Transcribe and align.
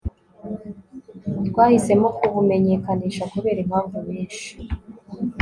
twahisemo 1.47 2.07
kubumenyekanisha 2.19 3.23
kubera 3.31 3.59
impamvu 3.65 3.95
nyinshi 4.07 4.47